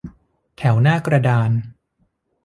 [0.57, 1.49] แถวหน้ากระดาน